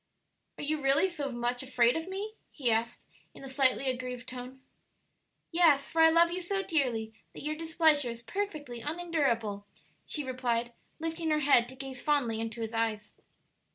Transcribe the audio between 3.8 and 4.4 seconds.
aggrieved